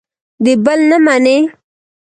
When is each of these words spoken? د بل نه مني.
د 0.43 0.45
بل 0.65 0.79
نه 0.89 0.97
مني. 1.05 1.37